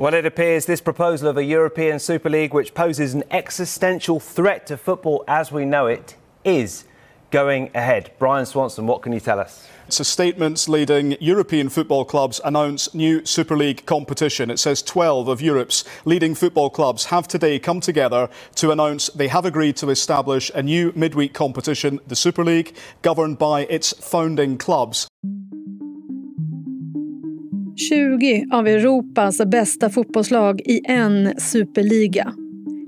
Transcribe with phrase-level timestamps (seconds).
[0.00, 4.66] Well, it appears this proposal of a European Super League, which poses an existential threat
[4.68, 6.86] to football as we know it, is
[7.30, 8.10] going ahead.
[8.18, 9.68] Brian Swanson, what can you tell us?
[9.90, 14.50] So statements leading European football clubs announce new Super League competition.
[14.50, 19.28] It says 12 of Europe's leading football clubs have today come together to announce they
[19.28, 24.56] have agreed to establish a new midweek competition, the Super League, governed by its founding
[24.56, 25.08] clubs.
[27.88, 32.32] 20 av Europas bästa fotbollslag i en superliga.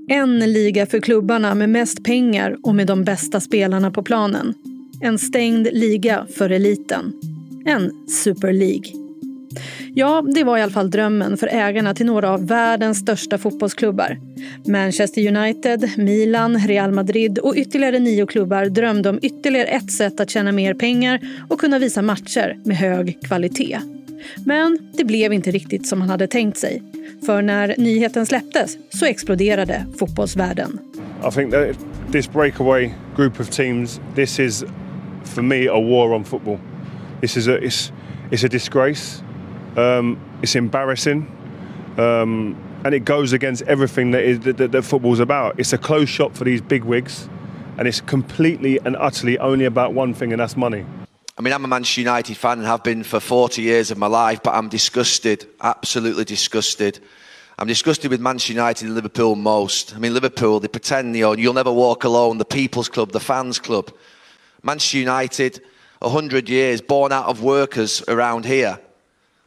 [0.09, 4.53] En liga för klubbarna med mest pengar och med de bästa spelarna på planen.
[5.01, 7.13] En stängd liga för eliten.
[7.65, 9.03] En Super League.
[9.95, 14.19] Ja, det var i alla fall drömmen för ägarna till några av världens största fotbollsklubbar.
[14.67, 20.29] Manchester United, Milan, Real Madrid och ytterligare nio klubbar drömde om ytterligare ett sätt att
[20.29, 23.79] tjäna mer pengar och kunna visa matcher med hög kvalitet.
[24.45, 26.83] Men det blev inte riktigt som han hade tänkt sig.
[27.25, 30.79] För när nyheten släpptes så exploderade fotbollsvärlden.
[31.27, 31.77] I think that
[32.11, 34.65] this breakaway group of teams, this is
[35.23, 36.57] for me a war on football.
[37.21, 37.93] This is a it's
[38.31, 39.23] it's a disgrace.
[39.77, 41.25] Um, it's embarrassing.
[41.97, 45.59] Um, and it goes against everything that, is, that, that football's about.
[45.59, 47.29] It's a closed shop for these big wigs,
[47.77, 50.85] and it's completely and utterly only about one thing, and that's money.
[51.35, 54.05] I mean, I'm a Manchester United fan and have been for 40 years of my
[54.05, 56.99] life, but I'm disgusted, absolutely disgusted.
[57.57, 59.95] I'm disgusted with Manchester United and Liverpool most.
[59.95, 63.19] I mean, Liverpool, they pretend, you know, you'll never walk alone, the people's club, the
[63.19, 63.91] fans' club.
[64.61, 65.59] Manchester United,
[65.99, 68.79] 100 years, born out of workers around here.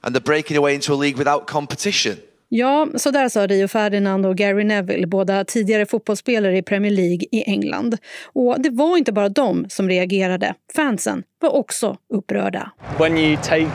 [0.02, 2.20] And they're breaking away into a league without competition.
[2.48, 7.26] Ja, så där sa Rio Ferdinand och Gary Neville, båda tidigare fotbollsspelare i Premier League
[7.32, 7.96] i England.
[8.32, 10.54] Och det var inte bara de som reagerade.
[10.76, 12.70] Fansen var också upprörda.
[12.98, 13.70] When you take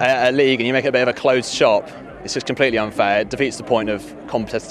[0.00, 1.82] a, a league and you make it a bit of a closed shop,
[2.24, 3.22] it's just completely unfair.
[3.22, 4.02] It defeats the point of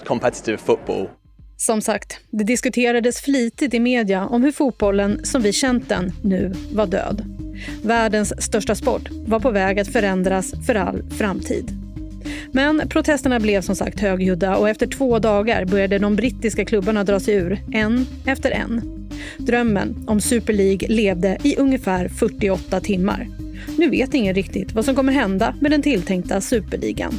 [0.05, 1.09] competitive football.
[1.57, 6.53] Som sagt, det diskuterades flitigt i media om hur fotbollen som vi känt den nu
[6.71, 7.23] var död.
[7.83, 11.84] Världens största sport var på väg att förändras för all framtid.
[12.51, 17.19] Men protesterna blev som sagt högljudda och efter två dagar började de brittiska klubbarna dra
[17.19, 18.81] sig ur, en efter en.
[19.37, 23.27] Drömmen om Super League levde i ungefär 48 timmar.
[23.77, 27.13] Nu vet ingen riktigt vad som kommer hända med den tilltänkta superligan.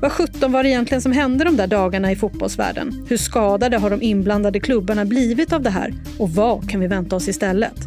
[0.00, 3.06] Vad sjutton var det egentligen som hände de där dagarna i fotbollsvärlden?
[3.08, 5.94] Hur skadade har de inblandade klubbarna blivit av det här?
[6.18, 7.78] Och vad kan vi vänta oss istället?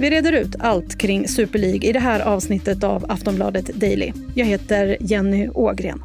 [0.00, 4.12] Vi reder ut allt kring Super League i det här avsnittet av Aftonbladet Daily.
[4.34, 6.02] Jag heter Jenny Ågren.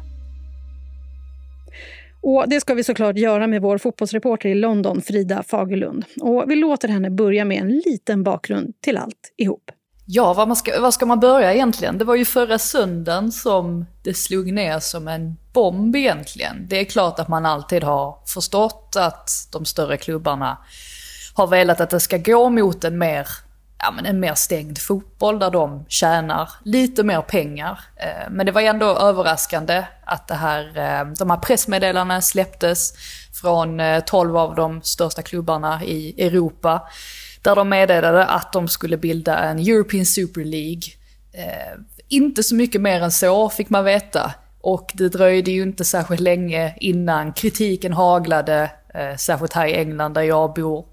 [2.22, 6.04] Och Det ska vi såklart göra med vår fotbollsreporter i London, Frida Fagerlund.
[6.20, 9.70] Och vi låter henne börja med en liten bakgrund till allt ihop.
[10.04, 11.98] Ja, var man ska, var ska man börja egentligen?
[11.98, 16.66] Det var ju förra söndagen som det slog ner som en bomb egentligen.
[16.68, 20.58] Det är klart att man alltid har förstått att de större klubbarna
[21.34, 23.28] har velat att det ska gå mot en mer,
[23.78, 27.80] ja, men en mer stängd fotboll där de tjänar lite mer pengar.
[27.96, 32.92] Eh, men det var ändå överraskande att det här, eh, de här pressmeddelandena släpptes
[33.40, 36.80] från eh, 12 av de största klubbarna i Europa.
[37.42, 40.82] Där de meddelade att de skulle bilda en European Super League.
[41.32, 44.34] Eh, inte så mycket mer än så fick man veta.
[44.60, 50.14] Och det dröjde ju inte särskilt länge innan kritiken haglade, eh, särskilt här i England
[50.14, 50.86] där jag bor.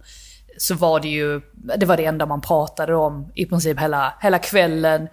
[0.58, 1.42] Så var det ju,
[1.78, 5.08] det var det enda man pratade om i princip hela, hela kvällen.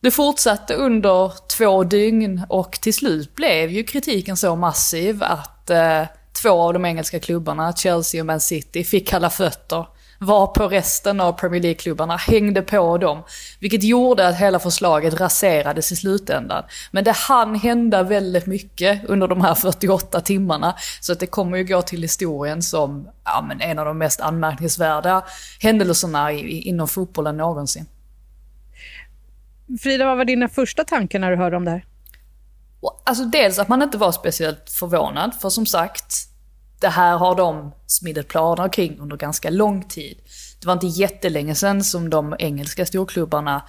[0.00, 6.02] Det fortsatte under två dygn och till slut blev ju kritiken så massiv att eh,
[6.42, 9.86] två av de engelska klubbarna, Chelsea och Man City, fick kalla fötter
[10.22, 13.22] var på resten av Premier League-klubbarna, hängde på dem.
[13.58, 16.64] Vilket gjorde att hela förslaget raserades i slutändan.
[16.90, 20.74] Men det hann hända väldigt mycket under de här 48 timmarna.
[21.00, 24.20] Så att det kommer ju gå till historien som ja, men en av de mest
[24.20, 25.24] anmärkningsvärda
[25.60, 27.86] händelserna i, inom fotbollen någonsin.
[29.80, 31.84] Frida, vad var dina första tankar när du hörde om det här?
[33.04, 36.29] Alltså dels att man inte var speciellt förvånad, för som sagt,
[36.80, 40.18] det här har de smidigt planer kring under ganska lång tid.
[40.60, 43.62] Det var inte jättelänge sedan som de engelska storklubbarna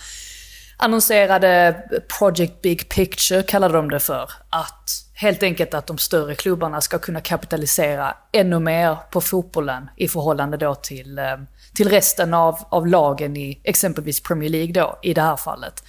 [0.77, 1.83] annonserade
[2.19, 4.31] Project Big Picture, kallade de det för.
[4.49, 10.07] Att helt enkelt att de större klubbarna ska kunna kapitalisera ännu mer på fotbollen i
[10.07, 11.37] förhållande då till, eh,
[11.73, 15.83] till resten av, av lagen i exempelvis Premier League då, i det här fallet.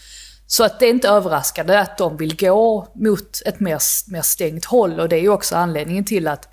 [0.46, 3.78] Så att det är inte överraskande att de vill gå mot ett mer,
[4.10, 6.48] mer stängt håll och det är ju också anledningen till att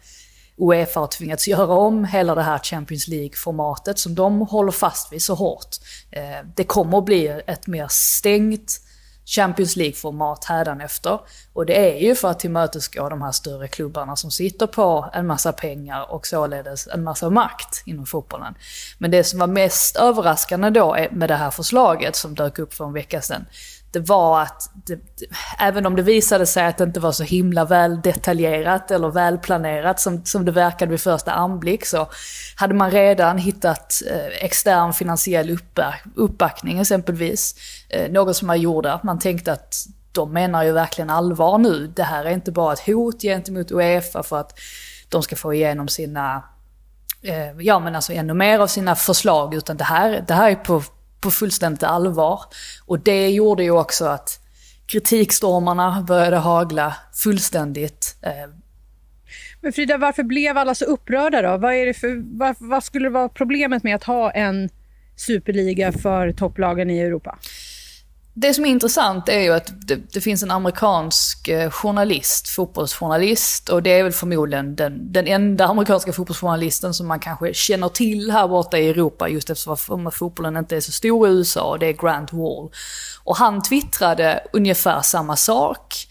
[0.59, 5.21] Uefa har tvingats göra om hela det här Champions League-formatet som de håller fast vid
[5.21, 5.75] så hårt.
[6.11, 8.81] Eh, det kommer att bli ett mer stängt
[9.29, 11.19] Champions League-format hädanefter.
[11.53, 15.27] Och det är ju för att tillmötesgå de här större klubbarna som sitter på en
[15.27, 18.55] massa pengar och således en massa makt inom fotbollen.
[18.97, 22.85] Men det som var mest överraskande då med det här förslaget som dök upp för
[22.85, 23.45] en vecka sedan,
[23.91, 24.99] det var att det,
[25.59, 29.99] även om det visade sig att det inte var så himla väl detaljerat eller välplanerat
[29.99, 32.09] som, som det verkade vid första anblick så
[32.55, 37.55] hade man redan hittat eh, extern finansiell uppback, uppbackning exempelvis.
[37.89, 39.75] Eh, något som man gjorde att man tänkte att
[40.11, 41.87] de menar ju verkligen allvar nu.
[41.95, 44.59] Det här är inte bara ett hot gentemot Uefa för att
[45.09, 46.43] de ska få igenom sina
[47.21, 50.55] eh, ja men alltså ännu mer av sina förslag utan det här, det här är
[50.55, 50.83] på
[51.21, 52.41] på fullständigt allvar.
[52.85, 54.39] Och det gjorde ju också att
[54.85, 58.17] kritikstormarna började hagla fullständigt.
[58.21, 58.49] Eh.
[59.61, 61.57] Men Frida, varför blev alla så upprörda då?
[61.57, 64.69] Vad, är det för, vad, vad skulle vara problemet med att ha en
[65.15, 67.37] superliga för topplagen i Europa?
[68.41, 73.69] Det som är intressant är ju att det, det, finns en amerikansk eh, journalist, fotbollsjournalist,
[73.69, 78.31] och det är väl förmodligen den, den enda amerikanska fotbollsjournalisten som man kanske känner till
[78.31, 81.85] här borta i Europa, just eftersom fotbollen inte är så stor i USA, och det
[81.85, 82.71] är Grant Wall.
[83.23, 86.07] Och han twittrade ungefär samma sak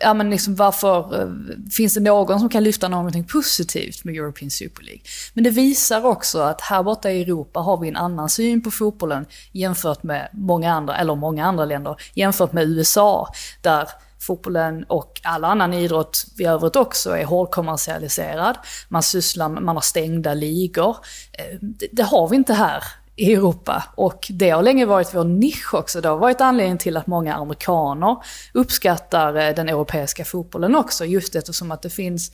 [0.00, 1.28] ja men liksom varför eh,
[1.70, 5.02] finns det någon som kan lyfta någonting positivt med European Super League?
[5.34, 8.70] Men det visar också att här borta i Europa har vi en annan syn på
[8.70, 13.28] fotbollen jämfört med många andra, eller många andra länder, jämfört med USA,
[13.62, 13.88] där
[14.20, 18.58] fotbollen och all annan idrott i övrigt också är hårdkommersialiserad.
[18.88, 20.96] Man sysslar, man har stängda ligor.
[21.32, 22.84] Eh, det, det har vi inte här
[23.16, 23.84] i Europa.
[23.94, 26.00] Och det har länge varit vår nisch också.
[26.00, 28.16] Det har varit anledningen till att många amerikaner
[28.52, 31.04] uppskattar eh, den europeiska fotbollen också.
[31.04, 32.32] Just eftersom att det finns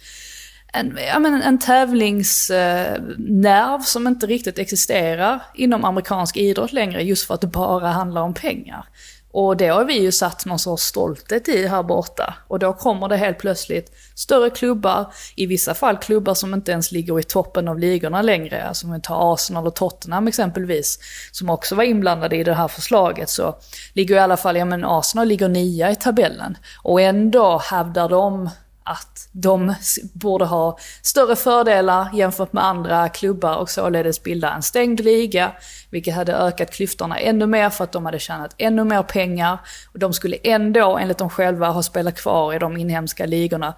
[0.73, 7.26] en, ja, men en tävlingsnerv eh, som inte riktigt existerar inom amerikansk idrott längre just
[7.26, 8.85] för att det bara handlar om pengar.
[9.32, 12.34] Och det har vi ju satt någon sorts stolthet i här borta.
[12.49, 16.93] Och då kommer det helt plötsligt större klubbar, i vissa fall klubbar som inte ens
[16.93, 18.69] ligger i toppen av ligorna längre.
[18.69, 20.99] Alltså om vi tar Arsenal och Tottenham exempelvis,
[21.32, 23.55] som också var inblandade i det här förslaget, så
[23.93, 26.56] ligger i alla fall, ja men Arsenal ligger nia i tabellen.
[26.82, 28.50] Och ändå hävdar de
[28.84, 29.75] att de
[30.12, 35.52] borde ha större fördelar jämfört med andra klubbar och således bilda en stängd liga,
[35.90, 39.58] vilket hade ökat klyftorna ännu mer för att de hade tjänat ännu mer pengar.
[39.93, 43.75] Och de skulle ändå, enligt dem själva, ha spelat kvar i de inhemska ligorna.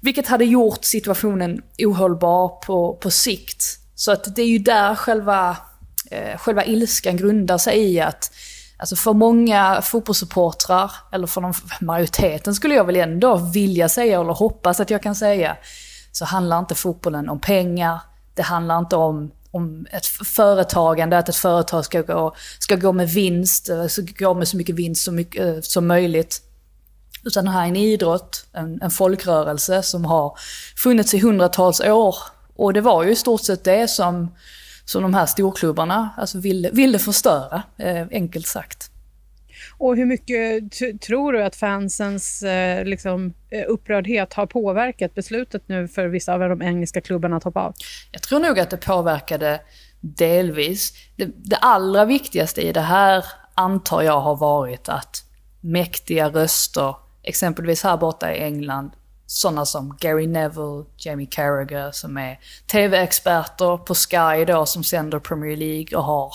[0.00, 3.64] Vilket hade gjort situationen ohållbar på, på sikt.
[3.94, 5.56] Så att det är ju där själva,
[6.10, 8.32] eh, själva ilskan grundar sig i att
[8.80, 14.32] Alltså för många fotbollssupportrar, eller för de, majoriteten skulle jag väl ändå vilja säga, eller
[14.32, 15.56] hoppas att jag kan säga,
[16.12, 17.98] så handlar inte fotbollen om pengar.
[18.34, 23.08] Det handlar inte om, om ett företagande, att ett företag ska gå, ska gå med
[23.08, 26.42] vinst, eh, ska gå med så mycket vinst som, mycket, eh, som möjligt.
[27.24, 30.38] Utan det här är en idrott, en, en folkrörelse som har
[30.76, 32.16] funnits i hundratals år.
[32.56, 34.30] Och det var ju i stort sett det som
[34.90, 38.90] som de här storklubbarna alltså ville, ville förstöra, eh, enkelt sagt.
[39.78, 45.88] Och hur mycket tror du att fansens eh, liksom, eh, upprördhet har påverkat beslutet nu
[45.88, 47.74] för vissa av de engelska klubbarna att hoppa av?
[48.12, 49.60] Jag tror nog att det påverkade
[50.00, 50.92] delvis.
[51.16, 55.24] Det, det allra viktigaste i det här antar jag har varit att
[55.60, 58.90] mäktiga röster, exempelvis här borta i England,
[59.30, 65.56] sådana som Gary Neville, Jamie Carragher som är TV-experter på Sky då som sänder Premier
[65.56, 66.34] League och har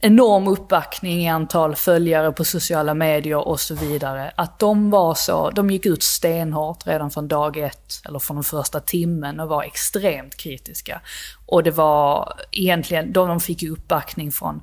[0.00, 4.32] enorm uppbackning i antal följare på sociala medier och så vidare.
[4.36, 8.44] Att de var så, de gick ut stenhårt redan från dag ett, eller från den
[8.44, 11.00] första timmen och var extremt kritiska.
[11.46, 14.62] Och det var egentligen, de fick ju uppbackning från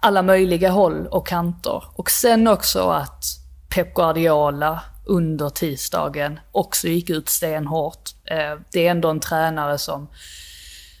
[0.00, 1.84] alla möjliga håll och kanter.
[1.94, 3.24] Och sen också att
[3.68, 8.10] Pep Guardiola under tisdagen också gick ut stenhårt.
[8.24, 10.08] Eh, det är ändå en tränare som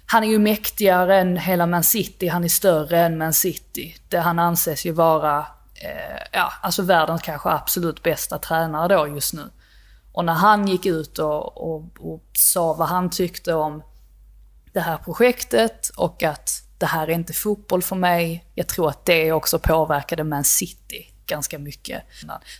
[0.06, 3.96] han är ju mäktigare än hela Man City, han är större än Man City.
[4.08, 5.38] Det han anses ju vara,
[5.74, 9.50] eh, ja, alltså världens kanske absolut bästa tränare då just nu.
[10.12, 13.82] Och när han gick ut och, och, och sa vad han tyckte om
[14.72, 18.44] det här projektet och att det här är inte fotboll för mig.
[18.54, 22.02] Jag tror att det också påverkade Man City ganska mycket.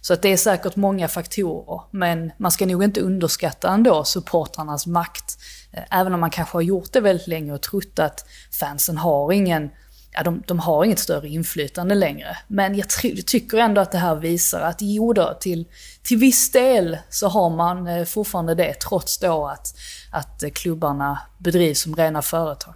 [0.01, 4.87] Så att det är säkert många faktorer, men man ska nog inte underskatta ändå supportrarnas
[4.87, 5.39] makt.
[5.73, 8.25] Eh, även om man kanske har gjort det väldigt länge och trott att
[8.61, 9.71] fansen har ingen
[10.13, 12.39] ja, de, de har inget större inflytande längre.
[12.47, 12.89] Men jag
[13.27, 15.67] tycker ändå att det här visar att jo då, till,
[16.03, 19.75] till viss del så har man eh, fortfarande det, trots då att,
[20.13, 22.75] att eh, klubbarna bedrivs som rena företag.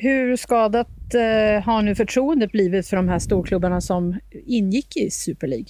[0.00, 5.46] Hur skadat eh, har nu förtroendet blivit för de här storklubbarna som ingick i Super
[5.46, 5.66] League?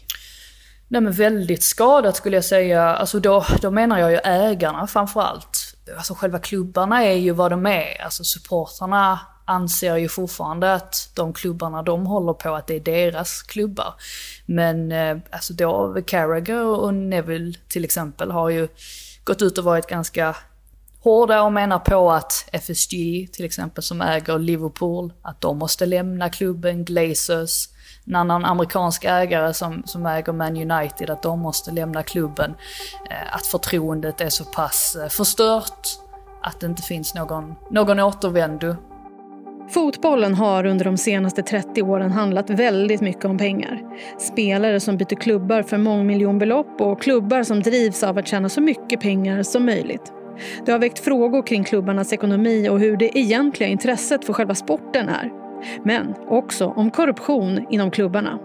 [0.88, 2.82] Nej men väldigt skadat skulle jag säga.
[2.82, 5.76] Alltså då, då menar jag ju ägarna framförallt.
[5.96, 8.02] Alltså själva klubbarna är ju vad de är.
[8.02, 13.42] Alltså supportrarna anser ju fortfarande att de klubbarna de håller på att det är deras
[13.42, 13.94] klubbar.
[14.46, 18.68] Men eh, alltså då Carragher och Neville till exempel har ju
[19.24, 20.36] gått ut och varit ganska
[21.08, 22.92] hårda och menar på att FSG
[23.32, 27.68] till exempel som äger Liverpool, att de måste lämna klubben, Glazers,
[28.06, 32.54] en annan amerikansk ägare som, som äger Man United, att de måste lämna klubben.
[33.10, 35.88] Eh, att förtroendet är så pass eh, förstört
[36.42, 38.76] att det inte finns någon, någon återvändo.
[39.70, 43.80] Fotbollen har under de senaste 30 åren handlat väldigt mycket om pengar.
[44.18, 49.00] Spelare som byter klubbar för mångmiljonbelopp och klubbar som drivs av att tjäna så mycket
[49.00, 50.12] pengar som möjligt.
[50.66, 55.08] Det har väckt frågor kring klubbarnas ekonomi och hur det egentliga intresset för själva sporten
[55.08, 55.32] är.
[55.82, 58.38] Men också om korruption inom klubbarna.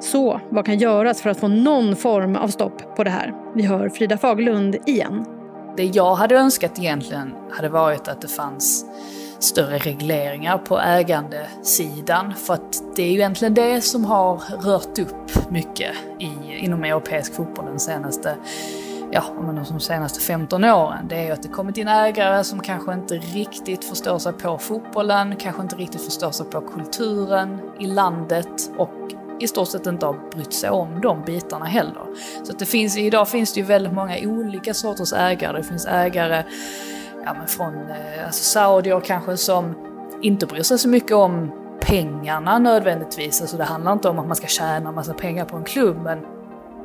[0.00, 3.34] Så vad kan göras för att få någon form av stopp på det här?
[3.54, 5.24] Vi hör Frida Faglund igen.
[5.76, 8.86] Det jag hade önskat egentligen hade varit att det fanns
[9.38, 12.34] större regleringar på ägandesidan.
[12.34, 17.34] För att det är ju egentligen det som har rört upp mycket i, inom europeisk
[17.34, 18.36] fotboll den senaste
[19.10, 19.24] ja,
[19.70, 23.14] de senaste 15 åren, det är ju att det kommit in ägare som kanske inte
[23.14, 28.90] riktigt förstår sig på fotbollen, kanske inte riktigt förstår sig på kulturen i landet och
[29.40, 32.02] i stort sett inte har brytt sig om de bitarna heller.
[32.44, 35.56] Så att det finns, idag finns det ju väldigt många olika sorters ägare.
[35.56, 36.44] Det finns ägare
[37.24, 39.74] ja, men från eh, alltså saudier kanske som
[40.22, 43.40] inte bryr sig så mycket om pengarna nödvändigtvis.
[43.40, 46.18] Alltså det handlar inte om att man ska tjäna massa pengar på en klubb, men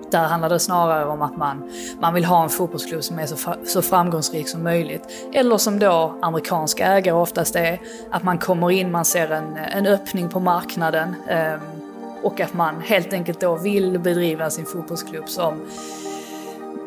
[0.09, 3.53] där handlar det snarare om att man, man vill ha en fotbollsklubb som är så,
[3.65, 5.03] så framgångsrik som möjligt.
[5.33, 7.81] Eller som då amerikanska ägare oftast är,
[8.11, 11.53] att man kommer in, man ser en, en öppning på marknaden eh,
[12.23, 15.61] och att man helt enkelt då vill bedriva sin fotbollsklubb som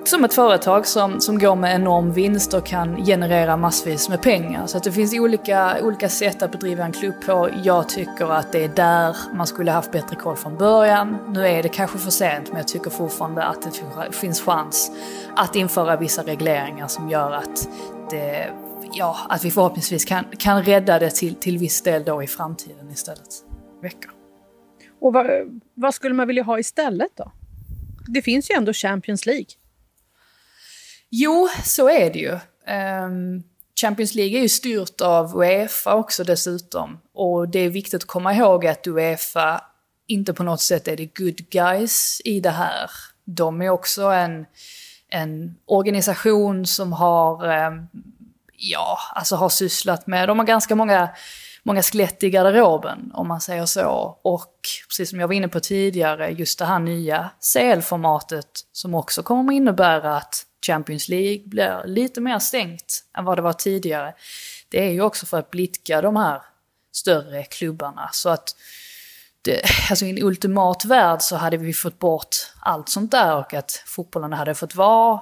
[0.09, 4.67] som ett företag som, som går med enorm vinst och kan generera massvis med pengar.
[4.67, 7.51] Så att det finns olika, olika sätt att bedriva en klubb på.
[7.63, 11.17] Jag tycker att det är där man skulle haft bättre koll från början.
[11.29, 14.91] Nu är det kanske för sent men jag tycker fortfarande att det finns chans
[15.37, 17.69] att införa vissa regleringar som gör att
[18.11, 18.51] det,
[18.93, 22.91] ja, att vi förhoppningsvis kan, kan rädda det till, till viss del då i framtiden
[22.91, 23.29] istället.
[23.83, 24.11] Vecka.
[25.01, 25.27] Och vad,
[25.75, 27.33] vad skulle man vilja ha istället då?
[28.07, 29.47] Det finns ju ändå Champions League.
[31.17, 32.39] Jo, så är det ju.
[32.67, 33.43] Ehm,
[33.81, 37.01] Champions League är ju styrt av Uefa också dessutom.
[37.15, 39.65] Och det är viktigt att komma ihåg att Uefa
[40.07, 42.91] inte på något sätt är det good guys i det här.
[43.25, 44.47] De är också en,
[45.09, 47.87] en organisation som har, ehm,
[48.57, 51.09] ja, alltså har sysslat med, de har ganska många
[51.63, 54.19] många skelett i garderoben om man säger så.
[54.23, 59.23] Och precis som jag var inne på tidigare, just det här nya CL-formatet som också
[59.23, 64.15] kommer att innebära att Champions League blir lite mer stängt än vad det var tidigare.
[64.69, 66.43] Det är ju också för att blidka de här
[66.93, 68.11] större klubbarna.
[68.13, 68.57] Så att
[69.43, 73.55] det, alltså i en ultimat värld så hade vi fått bort allt sånt där och
[73.55, 75.21] att fotbollen hade fått vara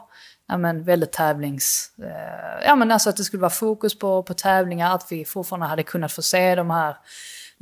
[0.48, 1.90] ja, men väldigt tävlings...
[1.98, 5.66] Eh, ja men alltså att det skulle vara fokus på, på tävlingar, att vi fortfarande
[5.66, 6.96] hade kunnat få se de här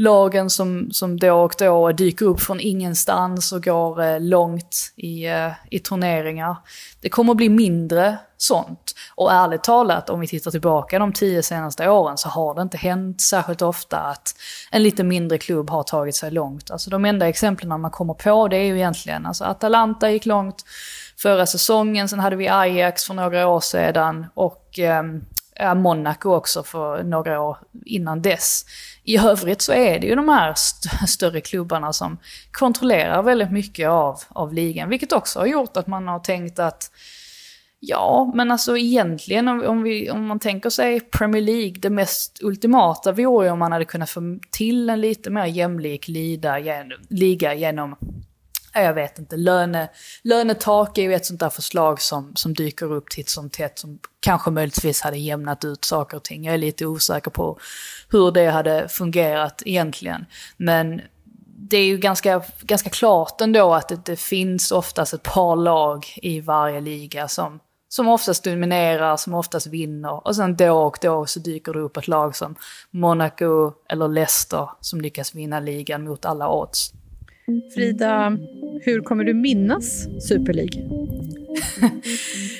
[0.01, 5.27] lagen som, som då och då dyker upp från ingenstans och går eh, långt i,
[5.27, 6.57] eh, i turneringar.
[7.01, 8.95] Det kommer att bli mindre sånt.
[9.15, 12.77] Och ärligt talat, om vi tittar tillbaka de tio senaste åren så har det inte
[12.77, 14.35] hänt särskilt ofta att
[14.71, 16.71] en lite mindre klubb har tagit sig långt.
[16.71, 20.65] Alltså de enda exemplen man kommer på det är ju egentligen, alltså Atalanta gick långt
[21.19, 25.03] förra säsongen, sen hade vi Ajax för några år sedan och eh,
[25.75, 28.65] Monaco också för några år innan dess.
[29.05, 32.19] I övrigt så är det ju de här st större klubbarna som
[32.53, 36.91] kontrollerar väldigt mycket av, av ligan, vilket också har gjort att man har tänkt att
[37.83, 42.39] Ja, men alltså egentligen om, om, vi, om man tänker sig Premier League, det mest
[42.43, 46.09] ultimata vore ju om man hade kunnat få till en lite mer jämlik
[47.09, 47.97] liga genom
[48.73, 49.89] jag vet inte, löne,
[50.23, 53.99] lönetak är ju ett sånt där förslag som, som dyker upp titt som tätt som
[54.21, 56.45] kanske möjligtvis hade jämnat ut saker och ting.
[56.45, 57.59] Jag är lite osäker på
[58.09, 60.27] hur det hade fungerat egentligen.
[60.57, 61.01] Men
[61.71, 66.07] det är ju ganska, ganska klart ändå att det, det finns oftast ett par lag
[66.17, 70.27] i varje liga som, som oftast dominerar, som oftast vinner.
[70.27, 72.55] Och sen då och då så dyker det upp ett lag som
[72.91, 76.93] Monaco eller Leicester som lyckas vinna ligan mot alla odds.
[77.75, 78.37] Frida,
[78.83, 80.83] hur kommer du minnas Super League?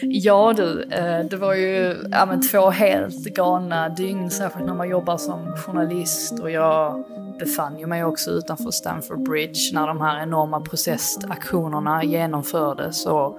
[0.03, 4.89] ja du, eh, det var ju ja, men två helt galna dygn, särskilt när man
[4.89, 7.05] jobbar som journalist och jag
[7.39, 13.39] befann ju mig också utanför Stamford Bridge när de här enorma protestaktionerna genomfördes och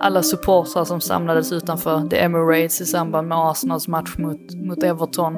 [0.00, 5.36] alla supportrar som samlades utanför The Emirates i samband med Arsenals match mot, mot Everton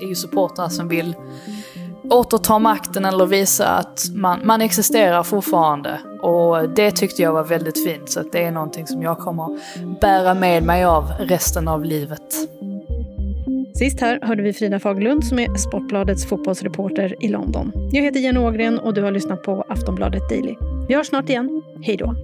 [0.00, 1.14] är ju supportrar som vill
[2.10, 6.00] återta makten eller visa att man, man existerar fortfarande.
[6.20, 9.60] Och det tyckte jag var väldigt fint, så det är någonting som jag kommer
[10.00, 12.34] bära med mig av resten av livet.
[13.74, 17.72] Sist här hörde vi Frida Fagerlund som är Sportbladets fotbollsreporter i London.
[17.92, 20.54] Jag heter Jenny Ågren och du har lyssnat på Aftonbladet Daily.
[20.88, 21.62] Vi hörs snart igen.
[21.82, 22.14] Hej då!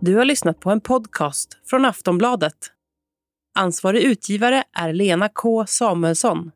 [0.00, 2.56] Du har lyssnat på en podcast från Aftonbladet.
[3.54, 6.50] Ansvarig utgivare är Lena K Samuelsson.